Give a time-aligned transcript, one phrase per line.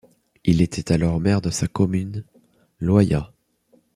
[0.45, 2.23] Il était alors maire de sa commune,
[2.79, 3.31] Loyat.